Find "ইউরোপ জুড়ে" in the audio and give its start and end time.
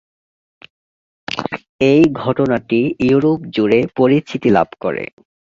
3.01-3.79